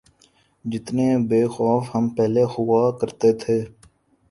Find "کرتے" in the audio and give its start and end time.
2.99-3.29